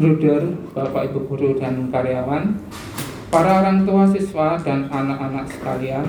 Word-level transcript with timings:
bruder, 0.00 0.56
Bapak 0.72 1.12
Ibu 1.12 1.28
guru 1.28 1.60
dan 1.60 1.92
karyawan, 1.92 2.56
para 3.28 3.60
orang 3.60 3.84
tua 3.84 4.08
siswa 4.08 4.56
dan 4.64 4.88
anak-anak 4.88 5.52
sekalian, 5.52 6.08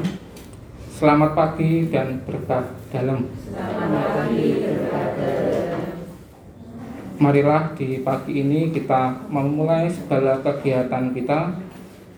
selamat 0.95 1.35
pagi 1.35 1.91
dan 1.91 2.23
berkat 2.23 2.71
dalam. 2.95 3.27
Selamat 3.51 4.07
pagi 4.15 4.63
dalam. 4.63 5.91
Marilah 7.19 7.75
di 7.75 7.99
pagi 7.99 8.39
ini 8.39 8.71
kita 8.71 9.27
memulai 9.27 9.91
segala 9.91 10.39
kegiatan 10.39 11.11
kita 11.11 11.53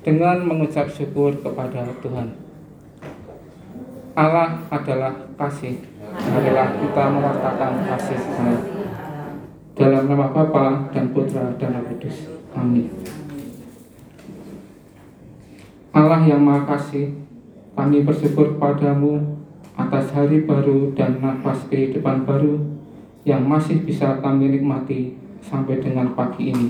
dengan 0.05 0.45
mengucap 0.45 0.93
syukur 0.93 1.33
kepada 1.41 1.89
Tuhan. 2.05 2.37
Allah 4.13 4.61
adalah 4.69 5.25
kasih. 5.41 5.81
Marilah 6.21 6.69
kita 6.77 7.03
mewartakan 7.09 7.73
kasih 7.89 8.21
Allah. 8.37 8.82
Dalam 9.73 10.05
nama 10.05 10.29
Bapa 10.29 10.93
dan 10.93 11.09
Putra 11.09 11.49
dan 11.57 11.73
Roh 11.73 11.85
Kudus. 11.89 12.29
Amin. 12.53 12.93
Allah 15.93 16.21
yang 16.25 16.45
Maha 16.45 16.65
Kasih, 16.69 17.13
kami 17.73 18.05
bersyukur 18.05 18.57
kepadamu 18.57 19.41
atas 19.73 20.13
hari 20.13 20.45
baru 20.45 20.93
dan 20.93 21.17
nafas 21.21 21.65
kehidupan 21.69 22.25
baru 22.25 22.61
yang 23.25 23.45
masih 23.45 23.81
bisa 23.81 24.21
kami 24.21 24.53
nikmati 24.53 25.17
sampai 25.41 25.81
dengan 25.81 26.13
pagi 26.13 26.53
ini. 26.53 26.69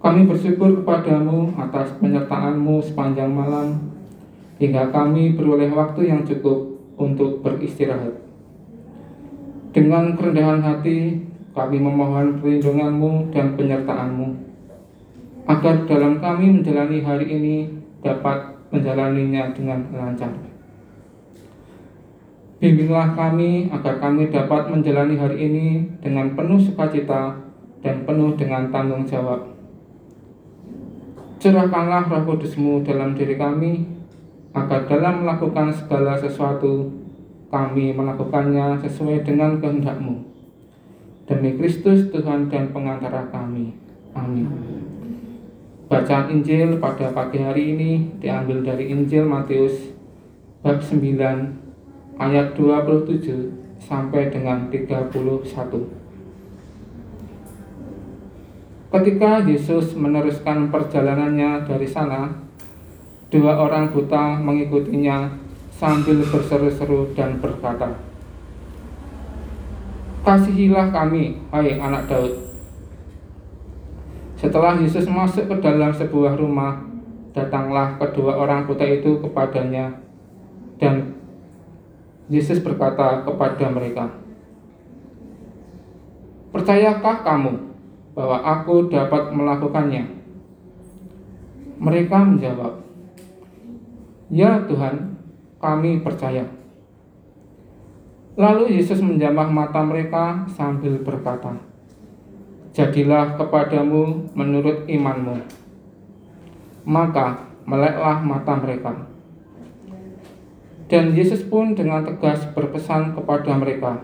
Kami 0.00 0.24
bersyukur 0.24 0.80
kepadamu 0.80 1.60
atas 1.60 1.92
penyertaanmu 2.00 2.80
sepanjang 2.80 3.28
malam 3.28 3.92
hingga 4.56 4.88
kami 4.88 5.36
beroleh 5.36 5.68
waktu 5.72 6.08
yang 6.08 6.24
cukup 6.24 6.72
untuk 6.96 7.44
beristirahat. 7.44 8.19
Dengan 9.70 10.18
kerendahan 10.18 10.58
hati, 10.66 11.22
kami 11.54 11.78
memohon 11.78 12.42
perlindunganmu 12.42 13.30
dan 13.30 13.54
penyertaanmu, 13.54 14.26
agar 15.46 15.86
dalam 15.86 16.18
kami 16.18 16.58
menjalani 16.58 16.98
hari 17.06 17.26
ini 17.30 17.56
dapat 18.02 18.50
menjalaninya 18.74 19.54
dengan 19.54 19.86
lancar. 19.94 20.30
Bimbinglah 22.60 23.14
kami 23.16 23.70
agar 23.70 24.02
kami 24.02 24.28
dapat 24.28 24.68
menjalani 24.74 25.16
hari 25.16 25.38
ini 25.38 25.66
dengan 26.02 26.34
penuh 26.34 26.58
sukacita 26.58 27.38
dan 27.80 28.04
penuh 28.04 28.34
dengan 28.34 28.68
tanggung 28.74 29.06
jawab. 29.06 29.54
Cerahkanlah 31.40 32.04
roh 32.10 32.26
kudusmu 32.26 32.84
dalam 32.84 33.16
diri 33.16 33.40
kami, 33.40 33.88
agar 34.52 34.84
dalam 34.84 35.24
melakukan 35.24 35.72
segala 35.72 36.18
sesuatu 36.18 36.99
kami 37.50 37.90
melakukannya 37.90 38.78
sesuai 38.78 39.26
dengan 39.26 39.58
kehendakmu. 39.58 40.22
Demi 41.26 41.58
Kristus 41.58 42.10
Tuhan 42.14 42.46
dan 42.46 42.70
pengantara 42.70 43.26
kami. 43.30 43.74
Amin. 44.14 44.46
Bacaan 45.90 46.30
Injil 46.30 46.78
pada 46.78 47.10
pagi 47.10 47.42
hari 47.42 47.74
ini 47.74 47.90
diambil 48.22 48.62
dari 48.62 48.94
Injil 48.94 49.26
Matius 49.26 49.90
bab 50.62 50.78
9 50.78 51.02
ayat 52.22 52.54
27 52.54 53.82
sampai 53.82 54.30
dengan 54.30 54.70
31. 54.70 55.10
Ketika 58.90 59.42
Yesus 59.46 59.94
meneruskan 59.94 60.70
perjalanannya 60.70 61.62
dari 61.66 61.86
sana, 61.86 62.26
dua 63.30 63.54
orang 63.54 63.94
buta 63.94 64.38
mengikutinya 64.42 65.30
sambil 65.80 66.20
berseru-seru 66.28 67.08
dan 67.16 67.40
berkata, 67.40 67.96
Kasihilah 70.20 70.92
kami, 70.92 71.40
hai 71.48 71.80
anak 71.80 72.04
Daud. 72.04 72.36
Setelah 74.36 74.76
Yesus 74.76 75.08
masuk 75.08 75.48
ke 75.48 75.56
dalam 75.64 75.88
sebuah 75.96 76.36
rumah, 76.36 76.84
datanglah 77.32 77.96
kedua 77.96 78.36
orang 78.36 78.68
buta 78.68 78.84
itu 78.84 79.24
kepadanya, 79.24 79.96
dan 80.76 81.16
Yesus 82.28 82.60
berkata 82.60 83.24
kepada 83.24 83.72
mereka, 83.72 84.12
Percayakah 86.52 87.24
kamu 87.24 87.52
bahwa 88.12 88.36
aku 88.44 88.92
dapat 88.92 89.32
melakukannya? 89.32 90.04
Mereka 91.80 92.16
menjawab, 92.20 92.84
Ya 94.28 94.60
Tuhan, 94.68 95.09
kami 95.60 96.00
percaya. 96.00 96.48
Lalu 98.40 98.80
Yesus 98.80 99.04
menjamah 99.04 99.52
mata 99.52 99.84
mereka 99.84 100.48
sambil 100.56 100.96
berkata, 101.04 101.52
Jadilah 102.72 103.36
kepadamu 103.36 104.32
menurut 104.32 104.88
imanmu. 104.88 105.44
Maka 106.88 107.44
meleklah 107.68 108.24
mata 108.24 108.56
mereka. 108.56 108.94
Dan 110.88 111.12
Yesus 111.12 111.44
pun 111.44 111.76
dengan 111.76 112.02
tegas 112.02 112.48
berpesan 112.56 113.12
kepada 113.14 113.52
mereka, 113.60 114.00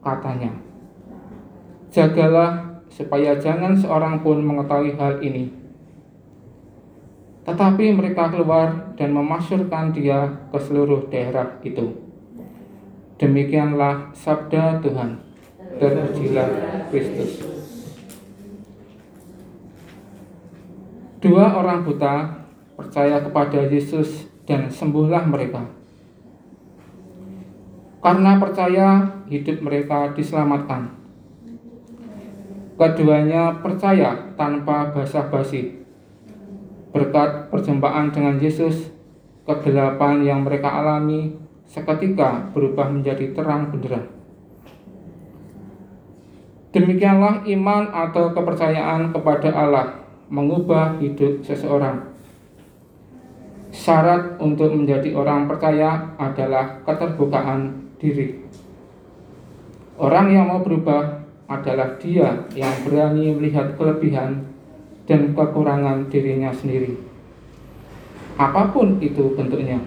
katanya, 0.00 0.54
Jagalah 1.92 2.80
supaya 2.88 3.36
jangan 3.36 3.76
seorang 3.76 4.22
pun 4.22 4.40
mengetahui 4.40 4.96
hal 4.96 5.20
ini, 5.20 5.52
tetapi 7.42 7.90
mereka 7.90 8.30
keluar 8.30 8.94
dan 8.94 9.10
memasyurkan 9.10 9.90
dia 9.90 10.30
ke 10.54 10.58
seluruh 10.62 11.10
daerah 11.10 11.58
itu. 11.66 11.90
Demikianlah 13.18 14.14
sabda 14.14 14.78
Tuhan. 14.78 15.18
Terpujilah 15.78 16.50
Kristus. 16.90 17.42
Dua 21.22 21.54
orang 21.54 21.86
buta 21.86 22.46
percaya 22.78 23.22
kepada 23.22 23.66
Yesus 23.66 24.26
dan 24.46 24.66
sembuhlah 24.70 25.22
mereka. 25.26 25.62
Karena 28.02 28.42
percaya, 28.42 29.06
hidup 29.30 29.62
mereka 29.62 30.10
diselamatkan. 30.10 30.90
Keduanya 32.74 33.62
percaya 33.62 34.34
tanpa 34.34 34.90
basa-basi 34.90 35.81
Berkat 36.92 37.48
perjumpaan 37.48 38.12
dengan 38.12 38.36
Yesus, 38.36 38.92
kegelapan 39.48 40.22
yang 40.22 40.44
mereka 40.44 40.68
alami 40.68 41.34
seketika 41.64 42.52
berubah 42.52 42.92
menjadi 42.92 43.32
terang 43.32 43.72
benderang. 43.72 44.06
Demikianlah 46.72 47.44
iman 47.44 47.84
atau 47.92 48.32
kepercayaan 48.32 49.12
kepada 49.12 49.48
Allah 49.52 49.86
mengubah 50.32 50.96
hidup 51.00 51.44
seseorang. 51.44 52.12
Syarat 53.72 54.36
untuk 54.40 54.72
menjadi 54.72 55.16
orang 55.16 55.48
percaya 55.48 56.12
adalah 56.20 56.80
keterbukaan 56.84 57.88
diri. 57.96 58.40
Orang 59.96 60.32
yang 60.32 60.48
mau 60.48 60.60
berubah 60.60 61.24
adalah 61.48 61.96
dia 62.00 62.48
yang 62.56 62.72
berani 62.84 63.32
melihat 63.32 63.76
kelebihan 63.76 64.51
dan 65.06 65.34
kekurangan 65.34 66.06
dirinya 66.08 66.54
sendiri. 66.54 66.94
Apa 68.38 68.72
pun 68.72 68.96
itu 69.02 69.34
bentuknya. 69.36 69.78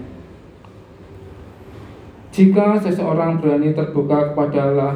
Jika 2.36 2.76
seseorang 2.84 3.40
berani 3.40 3.72
terbuka 3.72 4.36
kepada 4.36 4.60
Allah, 4.68 4.94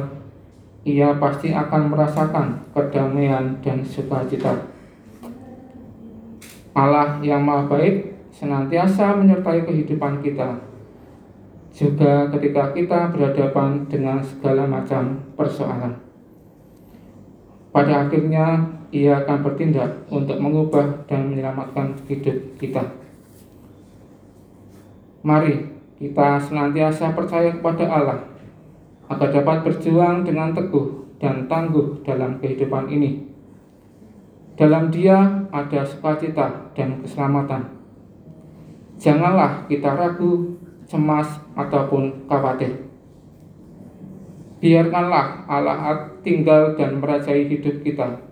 ia 0.84 1.16
pasti 1.16 1.52
akan 1.52 1.92
merasakan 1.92 2.68
kedamaian 2.76 3.56
dan 3.64 3.80
sukacita. 3.80 4.68
Allah 6.76 7.16
yang 7.24 7.44
Maha 7.44 7.66
Baik 7.66 8.12
senantiasa 8.30 9.16
menyertai 9.16 9.66
kehidupan 9.66 10.20
kita, 10.22 10.56
juga 11.72 12.28
ketika 12.32 12.72
kita 12.72 13.00
berhadapan 13.12 13.84
dengan 13.88 14.20
segala 14.22 14.64
macam 14.64 15.18
persoalan. 15.34 15.96
Pada 17.70 18.06
akhirnya, 18.06 18.79
ia 18.90 19.22
akan 19.22 19.46
bertindak 19.46 20.02
untuk 20.10 20.38
mengubah 20.42 21.06
dan 21.06 21.30
menyelamatkan 21.30 21.94
hidup 22.10 22.34
kita. 22.58 22.82
Mari 25.22 25.70
kita 26.02 26.42
senantiasa 26.42 27.14
percaya 27.14 27.54
kepada 27.54 27.86
Allah 27.86 28.18
agar 29.06 29.30
dapat 29.30 29.62
berjuang 29.62 30.26
dengan 30.26 30.50
teguh 30.50 31.06
dan 31.22 31.46
tangguh 31.46 32.02
dalam 32.02 32.42
kehidupan 32.42 32.90
ini. 32.90 33.30
Dalam 34.58 34.90
Dia 34.90 35.46
ada 35.54 35.80
sukacita 35.86 36.74
dan 36.74 37.00
keselamatan. 37.00 37.80
Janganlah 39.00 39.64
kita 39.70 39.96
ragu, 39.96 40.60
cemas, 40.84 41.40
ataupun 41.56 42.28
khawatir. 42.28 42.90
Biarkanlah 44.60 45.48
Allah 45.48 46.12
tinggal 46.20 46.76
dan 46.76 47.00
merajai 47.00 47.48
hidup 47.48 47.80
kita 47.80 48.29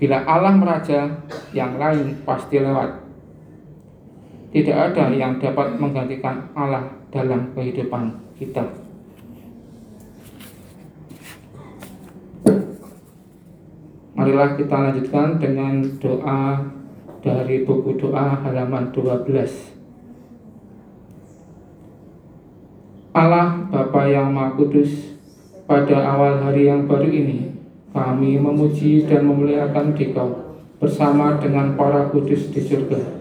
Bila 0.00 0.24
Allah 0.24 0.56
meraja, 0.56 1.12
yang 1.52 1.76
lain 1.76 2.24
pasti 2.24 2.56
lewat. 2.56 3.04
Tidak 4.48 4.72
ada 4.72 5.12
yang 5.12 5.36
dapat 5.36 5.76
menggantikan 5.76 6.48
Allah 6.56 6.88
dalam 7.12 7.52
kehidupan 7.52 8.16
kita. 8.40 8.64
Marilah 14.16 14.56
kita 14.56 14.76
lanjutkan 14.76 15.36
dengan 15.36 15.84
doa 16.00 16.64
dari 17.20 17.68
buku 17.68 18.00
doa 18.00 18.40
halaman 18.40 18.88
12. 18.96 19.16
Allah 23.12 23.68
Bapa 23.68 24.08
yang 24.08 24.32
Maha 24.32 24.56
Kudus, 24.56 25.18
pada 25.68 26.08
awal 26.08 26.40
hari 26.40 26.72
yang 26.72 26.88
baru 26.88 27.10
ini, 27.10 27.59
kami 27.90 28.38
memuji 28.38 29.10
dan 29.10 29.26
memuliakan 29.26 29.98
Dikau 29.98 30.58
bersama 30.78 31.36
dengan 31.42 31.74
para 31.74 32.06
kudus 32.08 32.48
di 32.54 32.62
surga. 32.62 33.18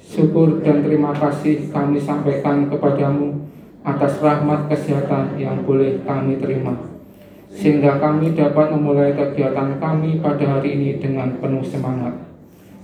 Syukur 0.00 0.64
dan 0.64 0.80
terima 0.80 1.12
kasih 1.12 1.68
kami 1.68 2.00
sampaikan 2.00 2.72
kepadamu 2.72 3.44
atas 3.84 4.16
rahmat 4.24 4.72
kesehatan 4.72 5.36
yang 5.36 5.60
boleh 5.68 6.00
kami 6.08 6.40
terima. 6.40 6.72
Sehingga 7.52 8.00
kami 8.00 8.32
dapat 8.32 8.72
memulai 8.72 9.12
kegiatan 9.12 9.76
kami 9.76 10.20
pada 10.24 10.58
hari 10.58 10.80
ini 10.80 10.96
dengan 10.96 11.36
penuh 11.36 11.64
semangat. 11.64 12.16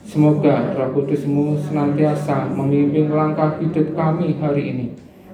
Semoga 0.05 0.77
roh 0.77 0.93
kudusmu 0.93 1.57
senantiasa 1.65 2.53
memimpin 2.53 3.09
langkah 3.09 3.57
hidup 3.57 3.97
kami 3.97 4.37
hari 4.37 4.63
ini 4.77 4.87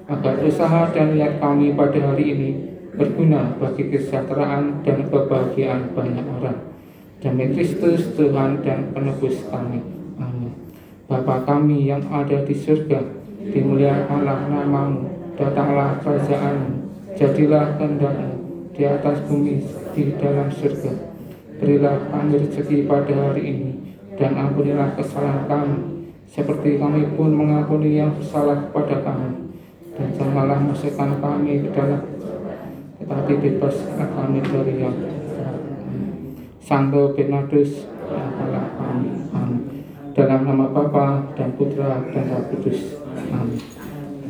agar 0.07 0.39
usaha 0.47 0.95
dan 0.95 1.19
niat 1.19 1.43
kami 1.43 1.75
pada 1.75 1.99
hari 1.99 2.25
ini 2.39 2.51
berguna 2.95 3.55
bagi 3.59 3.91
kesejahteraan 3.91 4.83
dan 4.83 5.07
kebahagiaan 5.07 5.95
banyak 5.95 6.27
orang. 6.41 6.59
Demi 7.21 7.53
Kristus 7.53 8.17
Tuhan 8.17 8.65
dan 8.65 8.91
penebus 8.97 9.45
kami. 9.53 9.85
Amin. 10.17 10.57
Bapa 11.05 11.45
kami 11.45 11.91
yang 11.91 12.01
ada 12.09 12.43
di 12.43 12.57
surga, 12.57 13.03
dimuliakanlah 13.45 14.49
namamu, 14.49 15.11
datanglah 15.37 16.01
kerajaanmu, 16.01 16.89
jadilah 17.19 17.77
kehendakmu 17.77 18.31
di 18.73 18.83
atas 18.89 19.21
bumi 19.29 19.61
di 19.93 20.17
dalam 20.17 20.49
surga. 20.49 20.93
Berilah 21.61 22.09
kami 22.09 22.41
rezeki 22.41 22.89
pada 22.89 23.13
hari 23.13 23.43
ini, 23.53 23.71
dan 24.17 24.33
ampunilah 24.39 24.97
kesalahan 24.97 25.45
kami, 25.45 25.79
seperti 26.25 26.81
kami 26.81 27.05
pun 27.19 27.37
mengampuni 27.37 28.01
yang 28.01 28.17
bersalah 28.17 28.71
kepada 28.71 29.05
kami 29.05 29.51
dan 30.01 30.17
janganlah 30.17 30.57
masukkan 30.65 31.13
kami 31.21 31.61
ke 31.61 31.69
dalam 31.77 32.01
tetapi 33.11 33.43
bebaskan 33.43 34.07
kami 34.15 34.39
dari 34.39 34.75
yang 34.79 34.95
Santo 36.63 37.11
Bernardus 37.11 37.91
Allah 38.07 38.71
kami 38.79 39.11
Amin. 39.35 39.83
Dalam 40.15 40.47
nama 40.47 40.71
Bapa 40.71 41.35
dan 41.35 41.59
Putra 41.59 42.07
dan 42.15 42.25
Roh 42.31 42.47
Kudus. 42.55 43.03
Amin. 43.35 43.59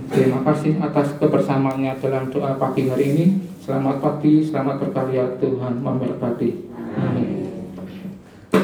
Terima 0.08 0.40
kasih 0.48 0.80
atas 0.80 1.12
kebersamaannya 1.20 1.92
dalam 2.00 2.32
doa 2.32 2.56
pagi 2.56 2.88
hari 2.88 3.04
ini. 3.12 3.26
Selamat 3.60 4.00
pagi, 4.00 4.40
selamat 4.48 4.80
berkarya 4.80 5.36
Tuhan 5.36 5.84
memberkati. 5.84 6.69